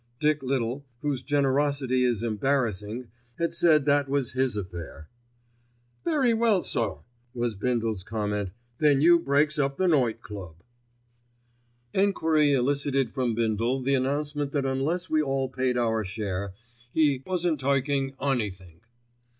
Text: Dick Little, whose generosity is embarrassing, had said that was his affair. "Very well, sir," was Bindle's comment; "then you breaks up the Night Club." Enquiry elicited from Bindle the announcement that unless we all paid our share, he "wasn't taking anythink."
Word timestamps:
Dick 0.19 0.41
Little, 0.41 0.83
whose 1.03 1.21
generosity 1.21 2.03
is 2.03 2.23
embarrassing, 2.23 3.09
had 3.37 3.53
said 3.53 3.85
that 3.85 4.09
was 4.09 4.31
his 4.31 4.57
affair. 4.57 5.09
"Very 6.03 6.33
well, 6.33 6.63
sir," 6.63 6.95
was 7.35 7.53
Bindle's 7.53 8.01
comment; 8.03 8.51
"then 8.79 8.99
you 9.01 9.19
breaks 9.19 9.59
up 9.59 9.77
the 9.77 9.87
Night 9.87 10.19
Club." 10.19 10.55
Enquiry 11.93 12.51
elicited 12.51 13.11
from 13.11 13.35
Bindle 13.35 13.79
the 13.83 13.93
announcement 13.93 14.49
that 14.53 14.65
unless 14.65 15.07
we 15.07 15.21
all 15.21 15.49
paid 15.49 15.77
our 15.77 16.03
share, 16.03 16.55
he 16.91 17.21
"wasn't 17.27 17.59
taking 17.59 18.15
anythink." 18.19 18.81